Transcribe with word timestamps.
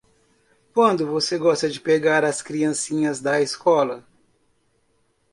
Quando 0.73 1.05
você 1.05 1.37
gosta 1.37 1.69
de 1.69 1.79
pegar 1.79 2.25
as 2.25 2.41
criancinhas 2.41 3.21
da 3.21 3.39
escola? 3.39 4.03